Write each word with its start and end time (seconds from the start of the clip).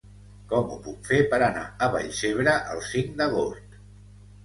Com 0.53 0.71
ho 0.75 0.77
puc 0.87 1.03
fer 1.09 1.19
per 1.35 1.41
anar 1.49 1.67
a 1.67 1.91
Vallcebre 1.99 2.59
el 2.75 2.85
cinc 2.91 3.17
d'agost? 3.23 3.83